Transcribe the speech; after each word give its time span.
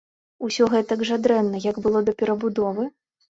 Усё 0.45 0.69
гэтак 0.73 1.03
жа 1.09 1.19
дрэнна, 1.27 1.61
як 1.67 1.77
было 1.85 2.03
да 2.09 2.17
перабудовы? 2.23 2.89